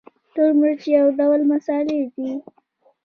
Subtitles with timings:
[0.33, 2.29] تور مرچ یو ډول مسالې دي